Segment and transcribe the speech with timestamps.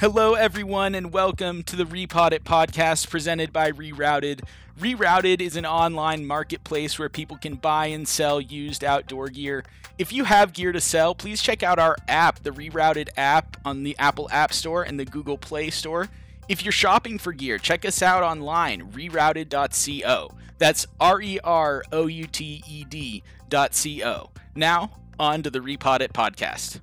[0.00, 4.40] Hello, everyone, and welcome to the Repod It podcast presented by Rerouted.
[4.80, 9.62] Rerouted is an online marketplace where people can buy and sell used outdoor gear.
[9.98, 13.82] If you have gear to sell, please check out our app, the Rerouted app, on
[13.82, 16.08] the Apple App Store and the Google Play Store.
[16.48, 20.30] If you're shopping for gear, check us out online, rerouted.co.
[20.56, 24.30] That's R E R O U T E D.co.
[24.54, 26.80] Now, on to the Repod It podcast.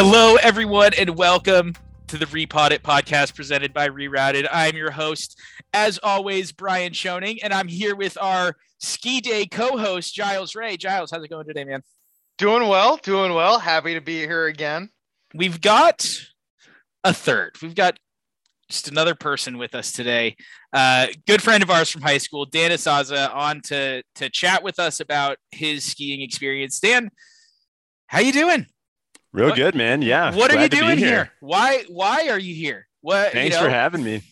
[0.00, 1.74] Hello, everyone, and welcome
[2.06, 4.46] to the Repod It podcast presented by Rerouted.
[4.52, 5.36] I'm your host,
[5.74, 10.76] as always, Brian Schoening, and I'm here with our ski day co-host, Giles Ray.
[10.76, 11.82] Giles, how's it going today, man?
[12.38, 13.58] Doing well, doing well.
[13.58, 14.90] Happy to be here again.
[15.34, 16.08] We've got
[17.02, 17.56] a third.
[17.60, 17.98] We've got
[18.70, 20.36] just another person with us today.
[20.72, 24.78] Uh, good friend of ours from high school, Dan Asaza, on to to chat with
[24.78, 26.78] us about his skiing experience.
[26.78, 27.10] Dan,
[28.06, 28.66] how you doing?
[29.32, 30.02] Real What- good, man.
[30.02, 30.34] Yeah.
[30.34, 31.30] what are you glad to be doing here?
[31.40, 32.86] Why why are you here?
[33.00, 33.32] What?
[33.32, 34.22] Thanks you know, for having me.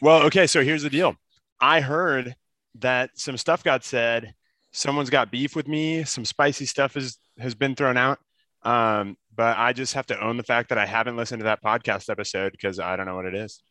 [0.00, 0.46] Well, okay.
[0.46, 1.16] So here's the deal.
[1.60, 2.34] I heard
[2.76, 4.34] that some stuff got said.
[4.72, 6.04] Someone's got beef with me.
[6.04, 8.18] Some spicy stuff has has been thrown out.
[8.62, 11.62] Um, but I just have to own the fact that I haven't listened to that
[11.62, 13.62] podcast episode because I don't know what it is.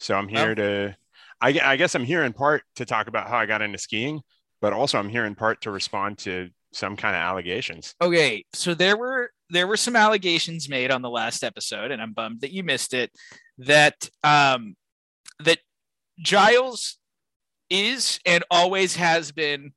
[0.00, 0.96] So I'm here to.
[1.40, 4.20] I, I guess I'm here in part to talk about how I got into skiing,
[4.60, 7.94] but also I'm here in part to respond to some kind of allegations.
[8.00, 12.12] Okay, so there were there were some allegations made on the last episode, and I'm
[12.12, 13.10] bummed that you missed it.
[13.58, 14.74] That um
[15.44, 15.58] that
[16.20, 16.98] Giles
[17.70, 19.72] is and always has been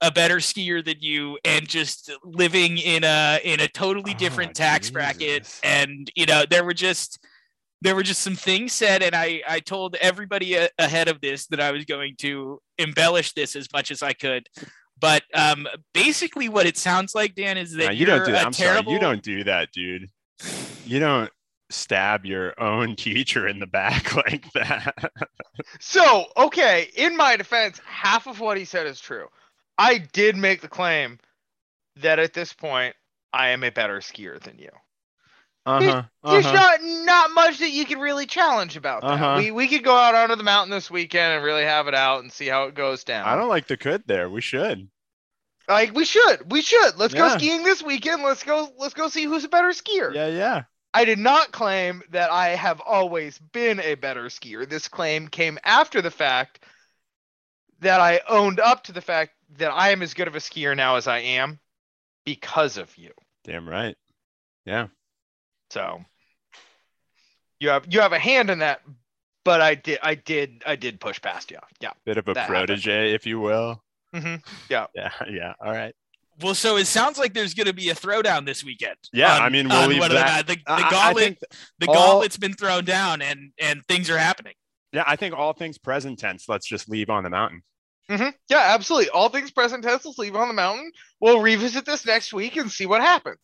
[0.00, 4.52] a better skier than you and just living in a in a totally different Oh,
[4.54, 7.18] tax bracket and you know there were just
[7.82, 11.46] there were just some things said and i i told everybody a- ahead of this
[11.48, 14.46] that i was going to embellish this as much as i could
[15.00, 18.32] but um basically what it sounds like dan is that Nah, you you're don't do
[18.32, 18.42] that.
[18.42, 18.94] a I'm terrible sorry.
[18.94, 20.08] You don't do that, dude.
[20.86, 21.30] You don't
[21.70, 25.12] stab your own teacher in the back like that.
[25.80, 29.26] So, okay, in my defense, half of what he said is true.
[29.76, 31.18] I did make the claim
[31.96, 32.94] that at this point
[33.32, 34.70] I am a better skier than you.
[35.68, 36.02] Uh-huh.
[36.24, 36.54] There's uh-huh.
[36.54, 39.10] not not much that you could really challenge about that.
[39.10, 39.34] Uh-huh.
[39.38, 42.22] We we could go out onto the mountain this weekend and really have it out
[42.22, 43.26] and see how it goes down.
[43.26, 44.30] I don't like the could there.
[44.30, 44.88] We should.
[45.68, 46.50] like we should.
[46.50, 46.96] We should.
[46.96, 48.22] Let's go skiing this weekend.
[48.22, 50.14] Let's go let's go see who's a better skier.
[50.14, 50.62] Yeah, yeah.
[50.94, 54.68] I did not claim that I have always been a better skier.
[54.68, 56.64] This claim came after the fact
[57.80, 60.76] that I owned up to the fact that I am as good of a skier
[60.76, 61.60] now as I am
[62.24, 63.12] because of you.
[63.44, 63.96] Damn right.
[64.64, 64.88] Yeah.
[65.70, 66.04] So
[67.60, 68.80] you have you have a hand in that,
[69.44, 71.58] but I did I did I did push past you.
[71.80, 71.90] Yeah.
[72.04, 72.66] Bit of a That happened.
[72.68, 73.82] protege, if you will.
[74.14, 74.36] hmm
[74.70, 75.54] Yeah, yeah.
[75.60, 75.94] All right.
[76.40, 79.42] well so it sounds like there's going to be a throwdown this weekend Yeah, on-
[79.42, 80.56] I mean, we'll leave one of the that- guys.
[80.56, 81.38] the, the I- I gauntlet think
[81.80, 84.54] the all- gauntlet's been thrown down and and things are happening
[84.90, 87.62] yeah, I think all things present tense, let's just leave on the mountain.
[88.08, 89.10] hmm Yeah, absolutely.
[89.10, 90.90] All things present tense, let's leave on the mountain.
[91.20, 93.36] We'll revisit this next week and see what happened.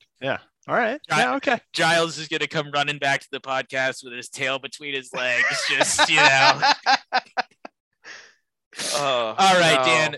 [0.66, 1.00] All right.
[1.10, 1.60] I- Yeah, okay.
[1.72, 5.12] giles is going to come running back to the podcast with his tail between his
[5.12, 6.60] legs just you know
[8.96, 9.84] Oh, All right, no.
[9.84, 10.16] Dan.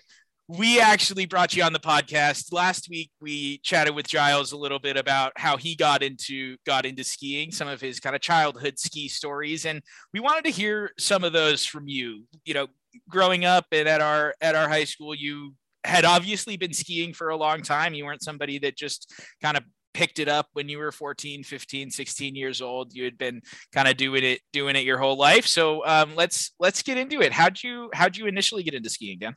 [0.48, 3.10] We actually brought you on the podcast last week.
[3.20, 7.50] We chatted with Giles a little bit about how he got into got into skiing,
[7.50, 9.82] some of his kind of childhood ski stories, and
[10.14, 12.24] we wanted to hear some of those from you.
[12.44, 12.66] You know,
[13.08, 17.28] growing up and at our at our high school, you had obviously been skiing for
[17.30, 17.92] a long time.
[17.92, 19.12] You weren't somebody that just
[19.42, 19.64] kind of
[19.96, 23.40] picked it up when you were 14 15 16 years old you had been
[23.72, 27.22] kind of doing it doing it your whole life so um, let's let's get into
[27.22, 29.34] it how'd you how'd you initially get into skiing dan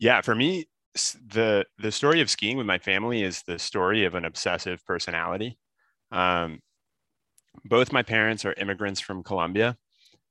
[0.00, 4.14] Yeah, for me, the the story of skiing with my family is the story of
[4.14, 5.58] an obsessive personality.
[6.10, 6.60] Um,
[7.64, 9.76] both my parents are immigrants from Colombia,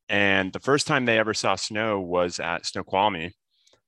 [0.10, 3.34] and the first time they ever saw snow was at Snoqualmie.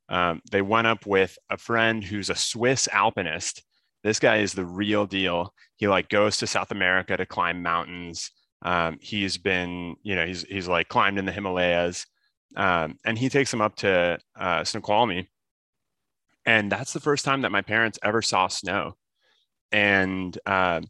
[0.08, 3.64] Um, they went up with a friend who's a Swiss alpinist.
[4.04, 5.53] This guy is the real deal.
[5.76, 8.32] He like goes to South America to climb mountains.
[8.64, 12.06] Um, he's been, you know, he's he's like climbed in the Himalayas,
[12.56, 15.30] um, and he takes them up to uh, Snoqualmie.
[16.46, 18.94] And that's the first time that my parents ever saw snow.
[19.72, 20.82] And uh,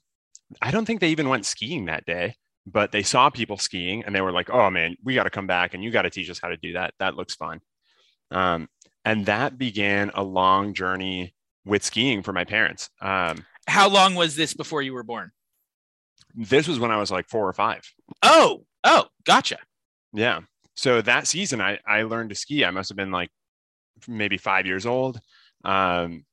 [0.62, 2.36] i don't think they even went skiing that day
[2.66, 5.48] but they saw people skiing and they were like oh man we got to come
[5.48, 6.94] back and you got to teach us how to do that.
[7.00, 7.60] That looks fun.
[8.30, 8.68] Um,
[9.04, 11.34] and that began a long journey
[11.66, 15.32] with skiing for my parents um, how long was this before you were born
[16.36, 17.82] this was when i was like four or five
[18.24, 19.58] oh oh gotcha
[20.14, 20.42] Yeah.
[20.76, 22.66] So that season, I, I learned to ski.
[22.66, 23.30] I must have been like
[24.08, 25.20] maybe five years old.
[25.64, 26.26] Um,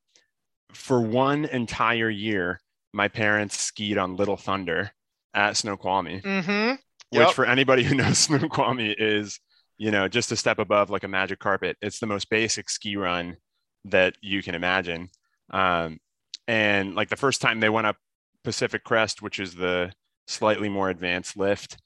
[0.73, 2.61] for one entire year,
[2.95, 4.93] my parents skied on Little Thunder
[5.35, 6.75] at Snoqualmie, Mm-hmm.
[7.19, 9.39] which for anybody who knows Snoqualmie is,
[9.77, 11.77] you know, just a step above like a magic carpet.
[11.83, 13.37] It's the most basic ski run
[13.85, 15.11] that you can imagine.
[15.51, 15.99] Um,
[16.47, 17.97] and like the first time they went up
[18.45, 19.93] Pacific Crest, which is the
[20.27, 21.79] slightly more advanced lift.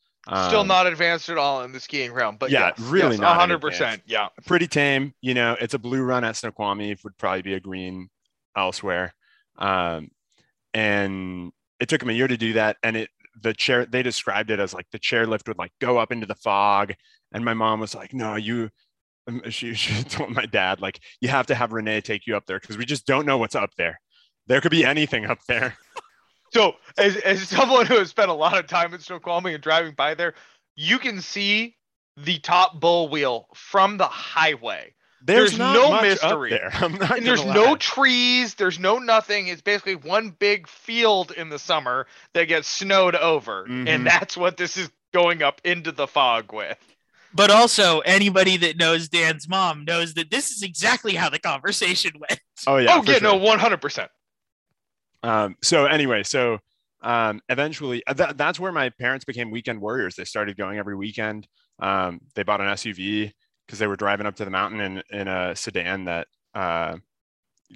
[0.46, 3.20] Still um, not advanced at all in the skiing realm, but Yeah, yes, really yes,
[3.20, 3.78] not hundred advanced.
[3.80, 4.02] percent.
[4.06, 4.28] Yeah.
[4.46, 5.14] pretty tame.
[5.20, 6.92] You know, it's a blue run at Snoqualmie.
[6.92, 8.08] it Would probably be a green
[8.56, 9.14] elsewhere.
[9.58, 10.10] Um,
[10.74, 12.76] and it took them a year to do that.
[12.82, 13.10] And it
[13.40, 16.34] the chair they described it as like the chairlift would like go up into the
[16.34, 16.92] fog.
[17.32, 18.70] And my mom was like, "No, you."
[19.28, 22.46] Um, She, she told my dad like, "You have to have Renee take you up
[22.46, 24.00] there because we just don't know what's up there.
[24.46, 25.76] There could be anything up there."
[26.52, 29.94] So, as, as someone who has spent a lot of time in Snoqualmie and driving
[29.94, 30.34] by there,
[30.76, 31.76] you can see
[32.18, 34.92] the top bull wheel from the highway.
[35.24, 36.50] There's not no mystery.
[36.50, 36.68] there.
[36.74, 39.46] I'm not And there's gonna no trees, there's no nothing.
[39.46, 43.64] It's basically one big field in the summer that gets snowed over.
[43.66, 43.88] Mhm.
[43.88, 46.76] And that's what this is going up into the fog with.
[47.34, 52.12] But also, anybody that knows Dan's mom knows that this is exactly how the conversation
[52.18, 52.40] went.
[52.66, 52.96] Oh yeah.
[52.96, 53.38] oh, for yeah, sure.
[53.38, 54.08] no, 100%.
[55.22, 56.58] Um, so anyway, so
[57.02, 60.14] um, eventually uh, that, that's where my parents became weekend warriors.
[60.14, 61.46] They started going every weekend.
[61.80, 63.32] Um, they bought an SUV
[63.66, 66.96] because they were driving up to the mountain in, in a sedan that uh,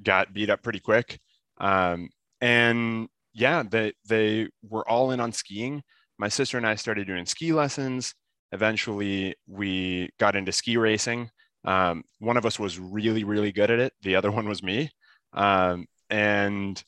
[0.03, 1.19] got beat up pretty quick.
[1.59, 2.11] Um,
[2.41, 5.83] and yeah, they, they were all in on skiing.
[6.19, 8.15] My sister and I started doing ski lessons.
[8.53, 11.31] Eventually, we got into ski racing.
[11.65, 13.93] Um, one of us was really, really good at it.
[14.03, 14.91] The other one was me.
[15.33, 16.83] Um, and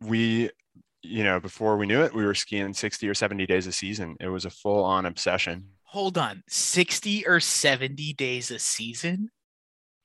[0.00, 0.50] we
[1.02, 4.16] you know before we knew it we were skiing 60 or 70 days a season
[4.20, 9.30] it was a full on obsession Hold on, 60 or 70 days a season?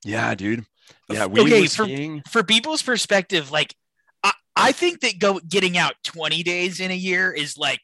[0.05, 0.65] yeah dude
[1.09, 3.75] yeah we Okay, were for- skiing For people's perspective, like,
[4.23, 7.81] I, I think that go getting out 20 days in a year is like,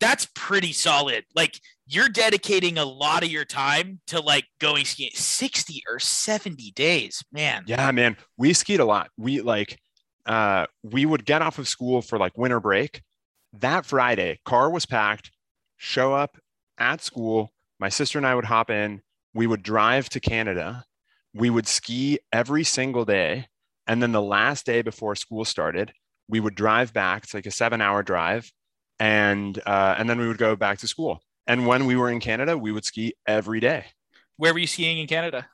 [0.00, 1.24] that's pretty solid.
[1.34, 1.60] Like,
[1.94, 7.22] you're dedicating a lot of your time to like going skiing 60 or 70 days,
[7.32, 7.64] man.
[7.66, 9.10] yeah man we skied a lot.
[9.16, 9.78] We like
[10.26, 13.02] uh we would get off of school for like winter break.
[13.52, 15.30] That friday car was packed
[15.82, 16.38] show up
[16.78, 19.02] at school my sister and i would hop in
[19.34, 20.84] we would drive to canada
[21.34, 23.46] we would ski every single day
[23.88, 25.92] and then the last day before school started
[26.28, 28.52] we would drive back it's like a seven hour drive
[29.00, 32.20] and uh, and then we would go back to school and when we were in
[32.20, 33.84] canada we would ski every day
[34.36, 35.48] Where were you skiing in Canada?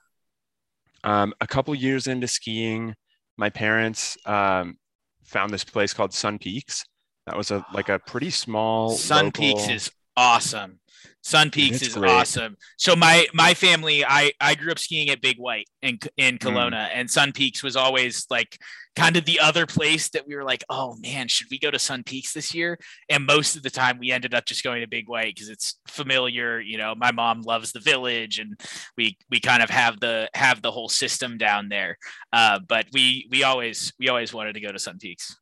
[1.04, 2.94] um, a couple years into skiing,
[3.36, 4.76] my parents um,
[5.24, 6.84] found this place called Sun Peaks.
[7.26, 8.90] That was a like a pretty small.
[8.90, 10.80] Sun Peaks is awesome.
[11.22, 12.10] Sun Peaks is great.
[12.10, 12.56] awesome.
[12.78, 16.46] So my my family, I I grew up skiing at Big White in in Hmm.
[16.48, 18.58] Kelowna, and Sun Peaks was always like
[18.96, 21.78] kind of the other place that we were like, oh man, should we go to
[21.78, 22.78] Sun Peaks this year?
[23.08, 25.78] And most of the time, we ended up just going to Big White because it's
[25.88, 26.60] familiar.
[26.60, 28.58] You know, my mom loves the village, and
[28.96, 31.98] we we kind of have the have the whole system down there.
[32.32, 35.36] Uh, but we we always we always wanted to go to Sun Peaks.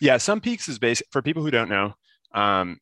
[0.00, 1.94] Yeah, Sun Peaks is basic for people who don't know.
[2.34, 2.78] Um,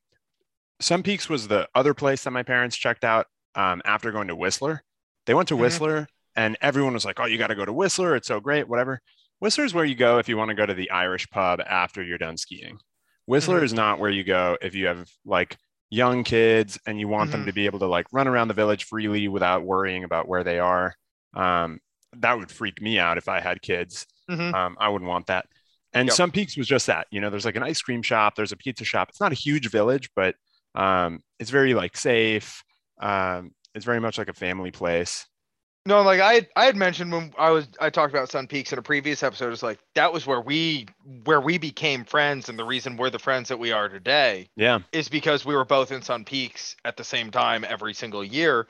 [0.81, 4.37] Sun Peaks was the other place that my parents checked out um, after going to
[4.37, 4.83] Whistler.
[5.25, 5.61] They went to Mhm.
[5.61, 8.15] Whistler, and everyone was like, "Oh, you got to go to Whistler.
[8.15, 9.01] It's so great." Whatever.
[9.41, 12.03] Whistler is where you go if you want to go to the Irish pub after
[12.03, 12.79] you're done skiing.
[13.27, 13.65] Whistler Mhm.
[13.65, 15.57] is not where you go if you have like
[15.91, 17.47] young kids and you want them Mhm.
[17.47, 20.59] to be able to like run around the village freely without worrying about where they
[20.59, 20.95] are.
[21.35, 21.81] Um,
[22.17, 24.07] that would freak me out if I had kids.
[24.31, 24.55] Mhm.
[24.55, 25.47] Um, I wouldn't want that.
[25.93, 26.17] And Yep.
[26.17, 27.07] Sun Peaks was just that.
[27.11, 29.09] You know, there's like an ice cream shop, there's a pizza shop.
[29.09, 30.35] It's not a huge village, but
[30.77, 32.63] um, it's very like safe.
[33.01, 35.27] Um, it's very much like a family place.
[35.85, 38.73] No, like I had, I had mentioned when I was I talked about Sun Peaks
[38.73, 39.53] in a previous episode.
[39.53, 40.87] It's like that was where we
[41.25, 44.81] where we became friends, and the reason we're the friends that we are today Yeah.
[44.93, 48.67] is because we were both in Sun Peaks at the same time every single year.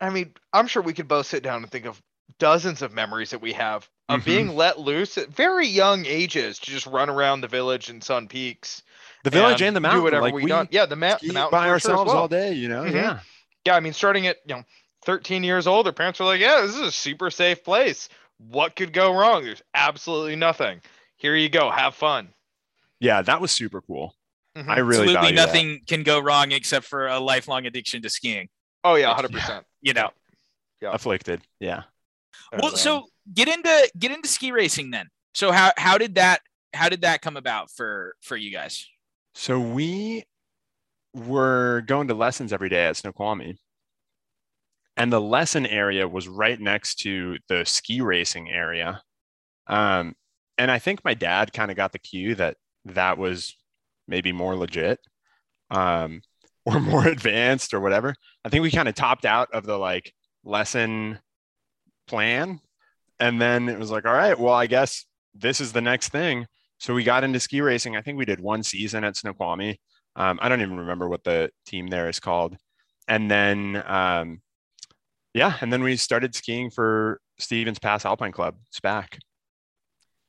[0.00, 2.02] I mean, I'm sure we could both sit down and think of
[2.40, 4.24] dozens of memories that we have of Mhm.
[4.24, 8.28] being let loose at very young ages to just run around the village in Sun
[8.28, 8.82] Peaks.
[9.30, 10.00] The village and, the mountain.
[10.00, 10.68] Do whatever like we, we done.
[10.70, 12.22] Yeah, the, ma- ski the mountain by for sure ourselves well.
[12.22, 12.82] all day, you know?
[12.84, 12.92] Mhm.
[12.94, 13.20] Yeah.
[13.64, 14.62] Yeah, I mean, starting at you know
[15.04, 18.08] 13 years old, their parents were like, "Yeah, this is a super safe place.
[18.38, 19.44] What could go wrong?
[19.44, 20.80] There's absolutely nothing.
[21.16, 22.28] Here you go, have fun."
[23.00, 24.14] Yeah, that was super cool.
[24.56, 24.68] Mhm.
[24.68, 25.46] I really Absolutely value that.
[25.46, 28.48] nothing can go wrong except for a lifelong addiction to skiing.
[28.84, 29.08] Oh yeah, Yeah.
[29.16, 29.32] 100.
[29.32, 30.10] percent You know.
[30.80, 30.90] Yeah.
[30.92, 31.42] Afflicted.
[31.60, 31.82] Yeah.
[32.58, 35.08] Well, so get into get into ski racing then.
[35.34, 36.40] So how how did that
[36.72, 38.86] how did that come about for for you guys?
[39.40, 40.24] So we
[41.14, 43.56] were going to lessons every day at Snoqualmie.
[44.96, 49.00] And the lesson area was right next to the ski racing area.
[49.68, 50.16] Um,
[50.58, 53.54] and I think my dad kind of got the cue that that was
[54.08, 54.98] maybe more legit
[55.70, 56.20] um,
[56.66, 58.16] or more advanced or whatever.
[58.44, 61.20] I think we kind of topped out of the like lesson
[62.08, 62.58] plan.
[63.20, 66.48] And then it was like, all right, well, I guess this is the next thing.
[66.78, 67.96] So we got into ski racing.
[67.96, 69.80] I think we did one season at Snoqualmie.
[70.16, 72.56] Um, I don't even remember what the team there is called.
[73.06, 74.40] And then, um,
[75.34, 79.18] yeah, and then we started skiing for Stevens Pass Alpine Club, SPAC.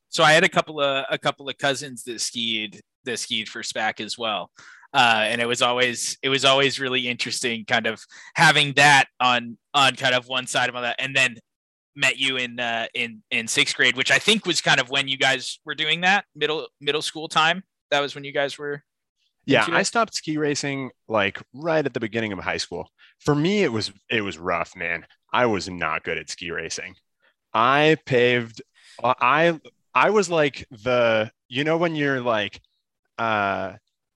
[0.08, 3.62] So I had a couple of a couple of cousins that skied that skied for
[3.62, 4.50] SPAC as well.
[4.92, 8.00] Uh, and it was always it was always really interesting kind of
[8.34, 11.36] having that on on kind of one side of that and then
[11.96, 15.08] met you in uh, in in sixth grade which i think was kind of when
[15.08, 17.62] you guys were doing that middle middle school time.
[17.90, 18.84] That was when you guys were
[19.46, 22.88] yeah i stopped ski racing like right at the beginning of high school.
[23.18, 25.06] For me it was it was rough man.
[25.32, 26.94] I was not good at ski racing.
[27.52, 28.62] I paved
[29.02, 29.60] uh, i
[29.94, 32.60] i was like the you know when you're like
[33.18, 33.72] uh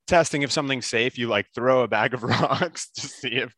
[0.06, 3.54] testing if something's safe, you like throw a bag of rocks to see if.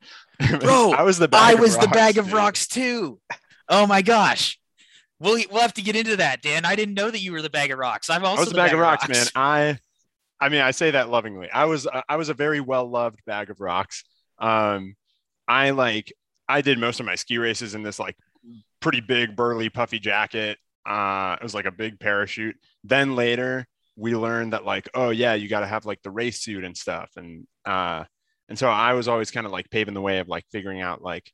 [0.61, 3.21] Bro, I was the bag I was the bag of rocks too.
[3.69, 4.59] Oh my gosh.
[5.19, 6.65] We'll, we'll have to get into that, Dan.
[6.65, 8.11] I didn't know that you were the bag of rocks.
[8.11, 9.27] I'm also I was the, bag, bag of rocks, rocks, man.
[9.35, 9.79] I,
[10.39, 11.51] I mean, I say that lovingly.
[11.51, 14.05] I was, I was a very well loved bag of rocks.
[14.39, 14.95] Um,
[15.49, 16.13] I like,
[16.49, 18.17] I did most of my ski races in this like
[18.81, 20.59] pretty big, burly, puffy jacket.
[20.85, 22.57] Uh, it was like a big parachute.
[22.85, 26.41] Then later, we learned that like oh yeah you got to have like the race
[26.41, 28.05] suit and stuff and uh
[28.49, 31.03] and so i was always kind of like paving the way of like figuring out
[31.03, 31.33] like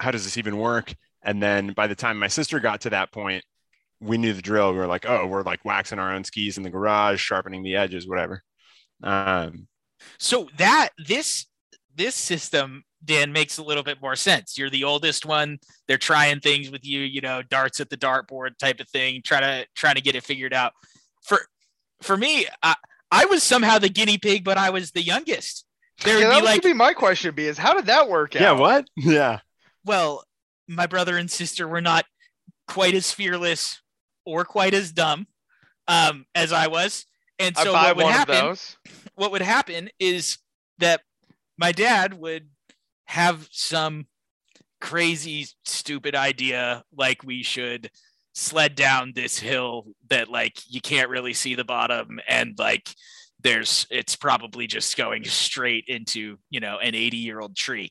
[0.00, 3.12] how does this even work and then by the time my sister got to that
[3.12, 3.44] point
[4.00, 6.62] we knew the drill we were like oh we're like waxing our own skis in
[6.62, 8.42] the garage sharpening the edges whatever
[9.02, 9.66] um
[10.18, 11.46] so that this
[11.94, 16.40] this system dan makes a little bit more sense you're the oldest one they're trying
[16.40, 19.94] things with you you know darts at the dartboard type of thing try to trying
[19.94, 20.72] to get it figured out
[21.22, 21.40] for
[22.02, 22.74] for me, I,
[23.10, 25.64] I was somehow the guinea pig, but I was the youngest.
[26.04, 28.42] There yeah, would be like be my question be is how did that work out?
[28.42, 28.86] Yeah, what?
[28.96, 29.40] Yeah.
[29.88, 30.22] Well,
[30.68, 32.04] my brother and sister were not
[32.66, 33.80] quite as fearless
[34.26, 35.26] or quite as dumb
[35.88, 37.06] um, as I was.
[37.38, 38.56] And so what would happen
[39.14, 40.38] what would happen is
[40.78, 41.00] that
[41.56, 42.48] my dad would
[43.06, 44.06] have some
[44.80, 47.90] crazy stupid idea like we should
[48.34, 52.88] sled down this hill that like you can't really see the bottom and like
[53.42, 57.90] there's it's probably just going straight into you know an 80 year old tree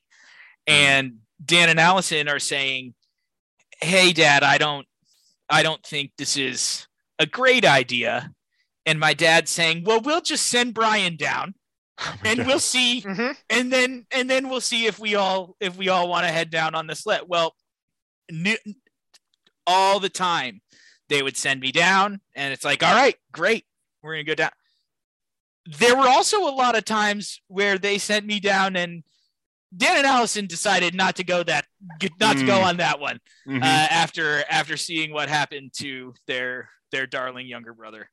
[0.69, 0.73] mm.
[0.73, 2.93] and dan and allison are saying
[3.81, 4.87] hey dad i don't
[5.49, 6.87] i don't think this is
[7.19, 8.31] a great idea
[8.85, 11.53] and my dad's saying well we'll just send brian down
[11.99, 12.47] oh and God.
[12.47, 13.31] we'll see mm-hmm.
[13.49, 16.49] and then and then we'll see if we all if we all want to head
[16.49, 17.53] down on the sled well
[19.67, 20.61] all the time.
[21.09, 23.65] They would send me down, and it's like, all right, great,
[24.01, 24.51] we're gonna go down.
[25.65, 29.03] There were also a lot of times where they sent me down, and
[29.75, 31.65] Dan and Allison decided not to go that
[32.19, 32.39] not mm.
[32.39, 32.65] to go mm.
[32.65, 33.61] on that one mm-hmm.
[33.61, 38.09] uh, after after seeing what happened to their their darling younger brother.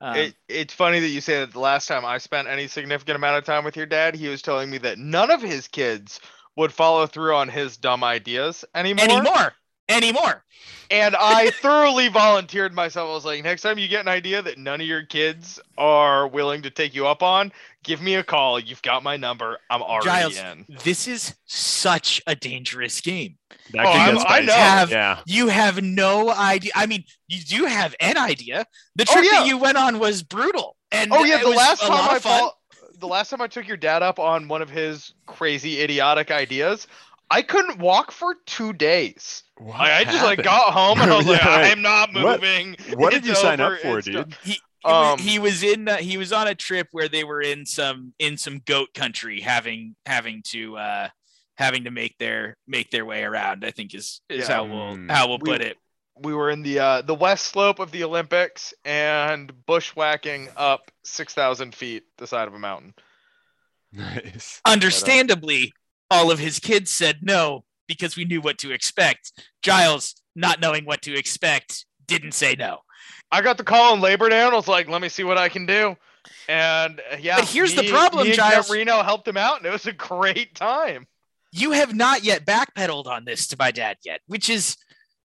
[0.00, 3.16] Um, it, it's funny that you say that the last time I spent any significant
[3.16, 6.20] amount of time with your dad, he was telling me that none of his kids
[6.56, 9.04] would follow through on his dumb ideas anymore.
[9.04, 9.52] Anymore
[9.88, 10.44] anymore.
[10.90, 13.10] And I thoroughly volunteered myself.
[13.10, 16.28] I was like, next time you get an idea that none of your kids are
[16.28, 18.60] willing to take you up on, give me a call.
[18.60, 19.58] You've got my number.
[19.70, 20.66] I'm already Giles, in.
[20.84, 23.36] This is such a dangerous game.
[23.72, 24.52] That oh, I know.
[24.52, 25.20] Have, yeah.
[25.26, 26.72] You have no idea.
[26.74, 28.66] I mean, you do have an idea.
[28.96, 29.40] The oh, trip oh, yeah.
[29.40, 30.76] that you went on was brutal.
[30.92, 32.60] And oh yeah, the last time I fall,
[32.98, 36.86] the last time I took your dad up on one of his crazy idiotic ideas,
[37.34, 39.42] I couldn't walk for two days.
[39.60, 42.76] Like, I just like got home and I was like, I'm not moving.
[42.90, 44.36] What, what did you sign up for, dude?
[44.44, 47.66] He, um, he was in uh, he was on a trip where they were in
[47.66, 51.08] some in some goat country having having to uh
[51.56, 54.56] having to make their make their way around i think is is yeah.
[54.56, 55.08] how we'll hmm.
[55.08, 55.78] how we'll we, put it
[56.22, 61.74] we were in the uh the west slope of the olympics and bushwhacking up 6000
[61.74, 62.92] feet the side of a mountain
[63.92, 65.72] nice understandably
[66.14, 69.32] all of his kids said no because we knew what to expect.
[69.62, 72.78] Giles, not knowing what to expect, didn't say no.
[73.32, 75.38] I got the call in Labor Day and I was like, let me see what
[75.38, 75.96] I can do.
[76.48, 78.70] And uh, yeah, but here's the problem, Giles.
[78.70, 81.06] Reno helped him out and it was a great time.
[81.50, 84.76] You have not yet backpedaled on this to my dad yet, which is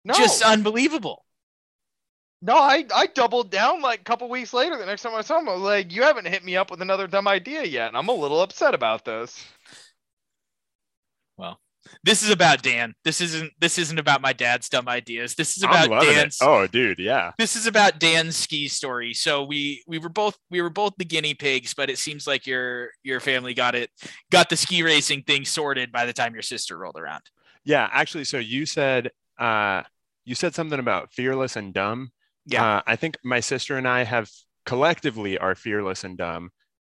[0.05, 0.15] no.
[0.15, 1.25] just unbelievable.
[2.45, 4.77] No, I, I doubled down like a couple weeks later.
[4.77, 6.83] The next time I saw him, I was like, "You haven't hit me up with
[6.83, 9.45] another dumb idea yet," and I'm a little upset about this.
[11.37, 11.59] Well,
[12.05, 12.95] this is about Dan.
[13.05, 15.35] This isn't this isn't about my dad's dumb ideas.
[15.35, 16.35] This is about loving it.
[16.41, 17.33] Oh, dude, yeah.
[17.39, 19.15] this is about Dan's ski story.
[19.15, 22.47] So we we were both we were both the guinea pigs, but it seems like
[22.47, 23.91] your your family got it
[24.31, 27.23] got the ski racing thing sorted by the time your sister rolled around.
[27.65, 29.83] Yeah, actually, so you said uh
[30.25, 32.13] you said something about fearless and dumb.
[32.47, 32.77] Yeah.
[32.77, 34.31] Uh, I think my sister and I have
[34.67, 36.51] collectively are fearless and dumb.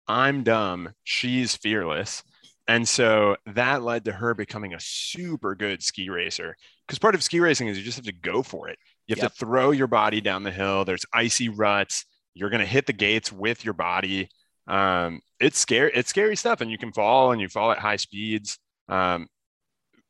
[0.09, 0.95] I'm dumb.
[1.05, 2.23] She's fearless.
[2.71, 6.55] And so that led to her becoming a super good ski racer.
[6.87, 8.79] Because part of ski racing is you just have to go for it.
[9.09, 9.33] You have Yep.
[9.33, 10.85] to throw your body down the hill.
[10.85, 12.05] There's icy ruts.
[12.33, 14.29] You're going to hit the gates with your body.
[14.69, 15.91] Um, it's scary.
[15.93, 16.61] It's scary stuff.
[16.61, 18.57] And you can fall and you fall at high speeds.
[18.89, 19.27] Um,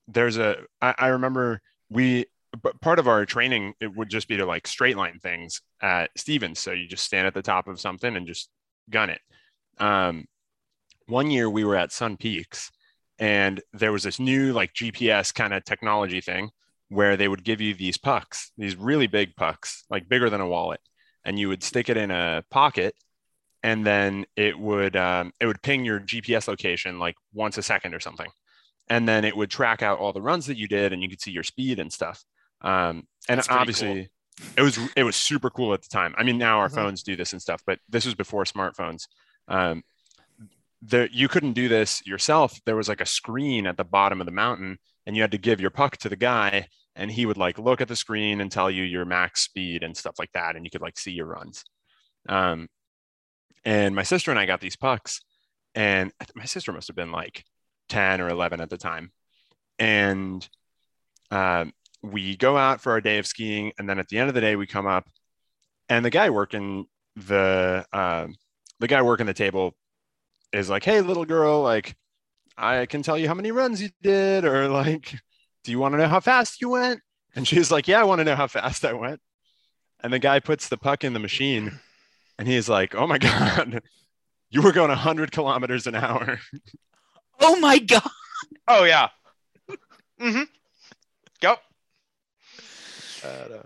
[0.07, 2.26] there's a, I, I remember we,
[2.62, 6.11] but part of our training, it would just be to like straight line things at
[6.14, 6.59] Stevens.
[6.59, 8.50] So you just stand at the top of something and just
[8.90, 9.21] gun it.
[9.79, 10.26] Um,
[11.11, 12.71] one year we were at Sun Peaks
[13.19, 16.50] and there was this new like GPS kind of technology thing
[16.88, 20.49] where they would give you these pucks, these really big pucks, like bigger than a
[20.49, 20.81] wallet,
[21.25, 22.95] and you would stick it in a pocket,
[23.62, 27.95] and then it would um, it would ping your GPS location like once a second
[27.95, 28.31] or something,
[28.88, 31.21] and then it would track out all the runs that you did, and you could
[31.21, 32.25] see your speed and stuff.
[32.62, 34.11] Um, and obviously,
[34.57, 36.14] it was it was super cool at the time.
[36.19, 36.75] I mean, now our Mhm.
[36.75, 39.07] phones do this and stuff, but this was before smartphones.
[39.49, 39.83] Um,
[40.83, 42.59] there you couldn't do this yourself.
[42.65, 45.39] There was like a screen at the bottom of the mountain, and you had to
[45.39, 48.51] give your puck to the guy, and he would like look at the screen and
[48.51, 51.27] tell you your max speed and stuff like that, and you could like see your
[51.27, 51.65] runs.
[52.29, 52.69] Um,
[53.65, 55.21] and my sister and I got these pucks,
[55.75, 57.45] and my sister must have been like
[57.89, 59.13] ten or eleven at the time,
[59.79, 60.49] and
[61.31, 61.73] um,
[62.03, 64.41] we go out for our day of skiing, and then at the end of the
[64.41, 65.09] day, we come up,
[65.89, 68.35] and the guy working the um,
[68.79, 69.75] the guy working the table
[70.52, 71.97] is like, "Hey, little girl, like,
[72.57, 75.14] I can tell you how many runs you did, or like,
[75.64, 77.00] do you want to know how fast you went?"
[77.35, 79.21] And she's like, "Yeah, I want to know how fast I went."
[80.02, 81.80] And the guy puts the puck in the machine,
[82.38, 83.83] and he's like, "Oh my god,
[84.50, 86.40] you were going 100 kilometers an hour."
[87.40, 88.11] Oh my god.
[88.68, 89.09] Oh yeah.
[90.20, 90.42] Mm-hmm.
[91.42, 91.59] Yep.
[93.25, 93.59] Uh,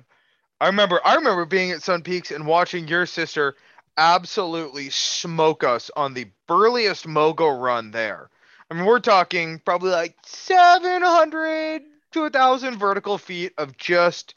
[0.61, 3.57] I remember I remember being at Sun Peaks and watching your sister
[3.97, 8.31] absolutely smoke us on the burliest mogul run there.
[8.71, 14.35] I mean, we're talking probably like 700 to 1,000 vertical feet of just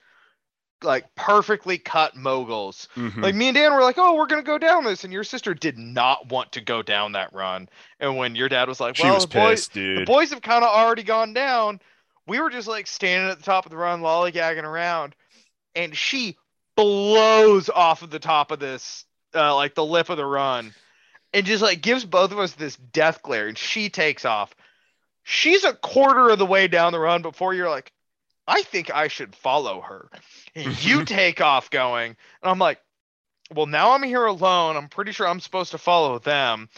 [0.84, 2.88] like perfectly cut moguls.
[2.96, 3.24] Mhm.
[3.24, 5.56] Like me and Dan were like, "Oh, we're gonna go down this," and your sister
[5.56, 7.67] did not want to go down that run.
[8.00, 10.43] And when your dad was like, she "Well, was the boys, pissed, the boys have
[10.43, 11.82] kind of already gone down,"
[12.28, 15.15] we were just like standing at the top of the run, lollygagging around,
[15.74, 16.38] and she
[16.76, 20.74] blows off of the top of this, uh, like the lip of the run,
[21.34, 24.56] and just like gives both of us this death glare, and she takes off.
[25.24, 27.92] She's a quarter of the way down the run before you're like,
[28.48, 30.10] I think I should follow her.
[30.56, 32.80] And you take off going, and I'm like,
[33.54, 34.78] well, now I'm here alone.
[34.78, 36.70] I'm pretty sure I'm supposed to follow them.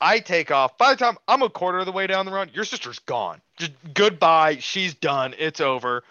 [0.00, 0.78] I take off.
[0.78, 3.40] By the time I'm a quarter of the way down the run, your sister's gone.
[3.56, 4.58] Just goodbye.
[4.58, 5.34] She's done.
[5.38, 6.04] It's over.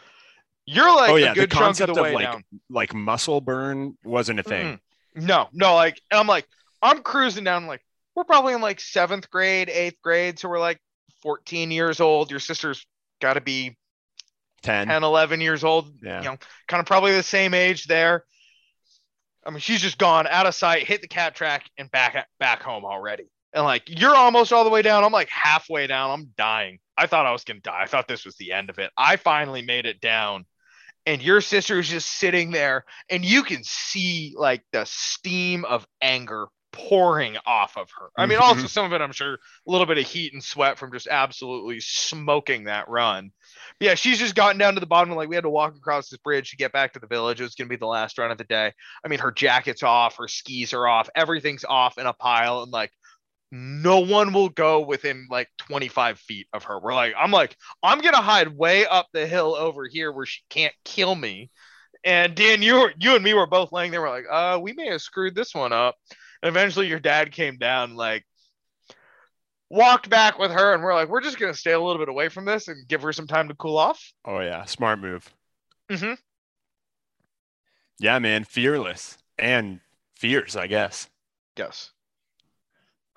[0.65, 2.43] You're like Oh, yeah, the chunk of concept the of, like, down.
[2.69, 4.79] Like muscle burn wasn't a thing.
[5.17, 6.45] No, no, like and I'm like,
[6.81, 7.81] I'm cruising down like
[8.15, 10.79] we're probably in like seventh grade, eighth grade, so we're like
[11.21, 12.31] 14 years old.
[12.31, 12.85] Your sister's
[13.21, 13.77] got to be
[14.63, 14.87] 10.
[14.87, 15.91] 10, 11 years old.
[16.01, 16.21] Yeah.
[16.21, 18.23] You know, kind of probably the same age there.
[19.45, 22.61] I mean, she's just gone out of sight, hit the cat track, and back back
[22.61, 23.29] home already.
[23.53, 25.03] And like, you're almost all the way down.
[25.03, 26.11] I'm like halfway down.
[26.11, 26.79] I'm dying.
[26.97, 27.81] I thought I was gonna die.
[27.81, 28.91] I thought this was the end of it.
[28.97, 30.45] I finally made it down,
[31.07, 35.87] and your sister is just sitting there, and you can see like the steam of
[36.01, 38.09] anger pouring off of her.
[38.17, 38.67] I mean, also mm-hmm.
[38.67, 41.79] some of it, I'm sure, a little bit of heat and sweat from just absolutely
[41.79, 43.31] smoking that run.
[43.79, 45.15] Yeah, she's just gotten down to the bottom.
[45.15, 47.39] Like we had to walk across this bridge to get back to the village.
[47.39, 48.73] It was gonna be the last run of the day.
[49.03, 52.71] I mean, her jacket's off, her skis are off, everything's off in a pile, and
[52.71, 52.91] like
[53.51, 56.79] no one will go within like 25 feet of her.
[56.79, 60.41] We're like, I'm like, I'm gonna hide way up the hill over here where she
[60.49, 61.49] can't kill me.
[62.03, 64.01] And Dan, you were, you and me were both laying there.
[64.01, 65.95] We're like, uh, we may have screwed this one up.
[66.41, 68.23] And eventually, your dad came down, like,
[69.69, 72.29] walked back with her, and we're like, we're just gonna stay a little bit away
[72.29, 74.13] from this and give her some time to cool off.
[74.25, 75.33] Oh yeah, smart move.
[75.89, 76.13] Mm-hmm.
[77.99, 79.79] Yeah, man, fearless and
[80.15, 81.09] fierce, I guess.
[81.57, 81.91] Yes.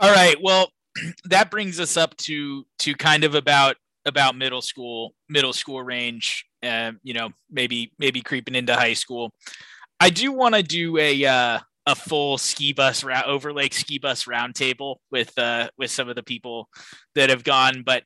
[0.01, 0.37] All right.
[0.43, 0.73] Well,
[1.27, 6.47] that brings us up to to kind of about about middle school, middle school range.
[6.63, 9.33] Um, you know, maybe maybe creeping into high school.
[10.01, 14.25] I do want to do a uh, a full ski bus route Overlake ski bus
[14.25, 16.69] roundtable with uh with some of the people
[17.15, 18.05] that have gone, but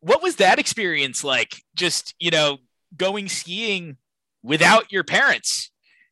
[0.00, 1.56] what was that experience like?
[1.74, 2.58] Just you know,
[2.96, 3.96] going skiing
[4.44, 5.70] without your parents.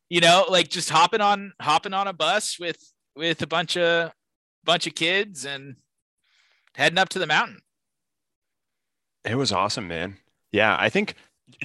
[0.09, 2.77] You know, like just hopping on hopping on a bus with
[3.15, 4.11] with a bunch of
[4.67, 5.77] bunch of kids and
[6.75, 7.59] heading up to the mountain.
[9.23, 10.17] It was awesome, man.
[10.51, 11.15] Yeah, I think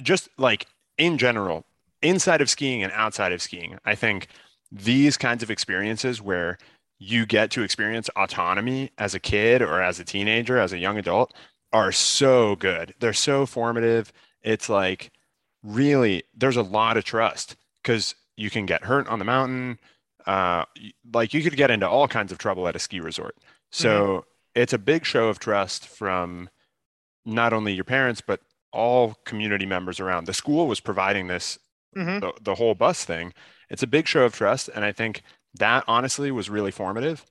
[0.01, 0.65] just like
[0.97, 1.65] in general,
[2.01, 4.27] inside of skiing and outside of skiing, I think
[4.71, 6.57] these kinds of experiences where
[6.97, 10.97] you get to experience autonomy as a kid or as a teenager, as a young
[10.97, 11.33] adult,
[11.73, 12.95] are so good.
[12.99, 14.13] They're so formative.
[14.41, 15.11] It's like
[15.61, 19.79] really, there's a lot of trust because you can get hurt on the mountain.
[20.25, 20.65] Uh,
[21.13, 23.37] like you could get into all kinds of trouble at a ski resort.
[23.71, 24.19] So mm-hmm.
[24.55, 26.49] it's a big show of trust from
[27.25, 28.39] not only your parents, but
[28.71, 30.25] all community members around.
[30.25, 31.59] The school was providing this,
[31.95, 32.19] mm-hmm.
[32.19, 33.33] the, the whole bus thing.
[33.69, 34.69] It's a big show of trust.
[34.73, 35.23] And I think
[35.55, 37.25] that honestly was really formative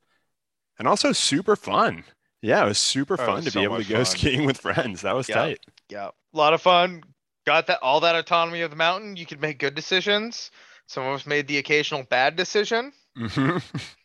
[0.79, 2.05] and also super fun.
[2.41, 4.05] Yeah, it was super oh, fun was to so be able to go fun.
[4.05, 5.03] skiing with friends.
[5.03, 5.61] That was tight.
[5.89, 7.03] Yeah, a lot of fun.
[7.47, 9.17] Got that all that autonomy of the mountain.
[9.17, 10.51] You could make good decisions.
[10.93, 12.93] Some of us made the occasional bad decision.
[13.19, 13.57] Mm-hmm.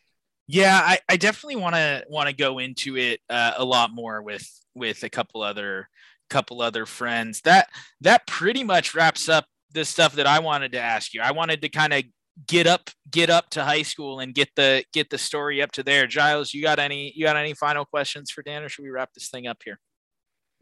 [0.46, 4.22] yeah, I, I definitely want to want to go into it uh, a lot more
[4.22, 5.90] with with a couple other
[6.30, 7.42] couple other friends.
[7.42, 7.68] That
[8.00, 11.20] that pretty much wraps up the stuff that I wanted to ask you.
[11.20, 12.04] I wanted to kind of
[12.46, 15.82] get up get up to high school and get the get the story up to
[15.82, 16.06] there.
[16.06, 19.12] Giles, you got any you got any final questions for Dan, or should we wrap
[19.12, 19.78] this thing up here?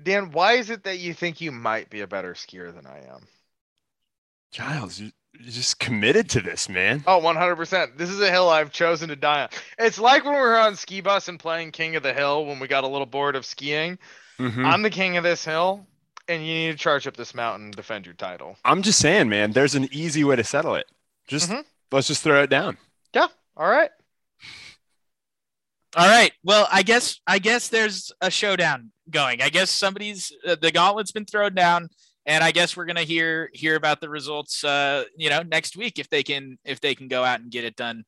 [0.02, 2.98] Dan, why is it that you think you might be a better skier than I
[3.14, 3.28] am?
[4.50, 7.02] Giles, you, you're just committed to this, man.
[7.06, 7.96] Oh, 100%.
[7.96, 9.48] This is a hill I've chosen to die on.
[9.78, 12.58] It's like when we were on ski bus and playing King of the Hill when
[12.58, 13.98] we got a little bored of skiing.
[14.38, 14.64] Mm-hmm.
[14.64, 15.86] I'm the king of this hill,
[16.28, 18.56] and you need to charge up this mountain and defend your title.
[18.64, 20.86] I'm just saying, man, there's an easy way to settle it.
[21.26, 21.62] Just mm-hmm.
[21.90, 22.76] let's just throw it down.
[23.14, 23.28] Yeah.
[23.56, 23.90] All right.
[25.96, 26.32] All right.
[26.44, 29.40] Well, I guess I guess there's a showdown going.
[29.40, 31.88] I guess somebody's uh, the gauntlet's been thrown down,
[32.26, 34.64] and I guess we're gonna hear hear about the results.
[34.64, 37.64] Uh, you know, next week if they can if they can go out and get
[37.64, 38.04] it done,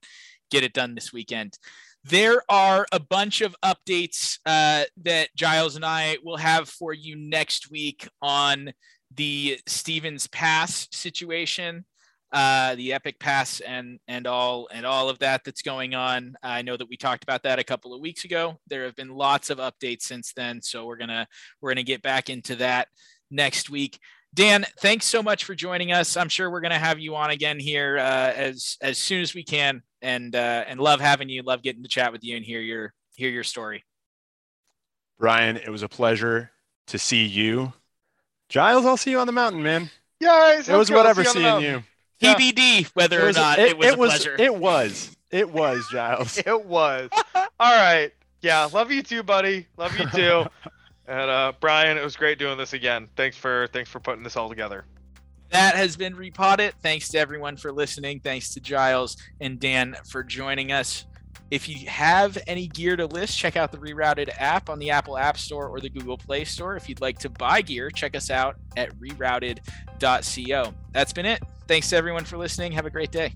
[0.51, 1.59] get it done this weekend.
[2.05, 7.17] There are a bunch of updates uh, that Giles and I will have for you
[7.17, 8.73] next week on
[9.15, 11.85] the Stevens Pass situation
[12.33, 16.35] uh, the Epic Pass and and all and all of that that's going on.
[16.43, 18.61] I know that we talked about that a couple of weeks ago.
[18.67, 21.27] There have been lots of updates since then, so we're gonna
[21.61, 22.89] we're gonna get back into that
[23.31, 23.99] next week.
[24.35, 26.17] Dan, thanks so much for joining us.
[26.17, 29.43] I'm sure we're gonna have you on again here uh, as as soon as we
[29.43, 31.43] can, and uh, and love having you.
[31.43, 33.85] Love getting to chat with you and hear your hear your story.
[35.19, 36.51] Brian, it was a pleasure
[36.89, 37.73] to see you.
[38.49, 39.91] Giles, I'll see you on the mountain, man.
[40.21, 41.83] Yeah, it was whatever seeing you.
[42.23, 44.37] TBD whether or not it, it was it a was, pleasure.
[44.39, 45.17] It was.
[45.31, 46.39] It was, Giles.
[46.47, 47.11] it was.
[47.35, 48.13] All right.
[48.41, 48.69] Yeah.
[48.73, 49.67] Love you too, buddy.
[49.77, 50.47] Love you too.
[51.09, 53.09] and uh, Brian, it was great doing this again.
[53.17, 54.85] Thanks for thanks for putting this all together.
[55.51, 56.75] That has been Repotted.
[56.83, 58.21] Thanks to everyone for listening.
[58.21, 61.07] Thanks to Giles and Dan for joining us.
[61.51, 65.17] If you have any gear to list, check out the Rerouted app on the Apple
[65.17, 66.77] App Store or the Google Play Store.
[66.77, 70.75] If you'd like to buy gear, check us out at rerouted.co.
[70.93, 71.43] That's been it.
[71.67, 72.73] Thanks to everyone for listening.
[72.73, 73.33] Have a great day.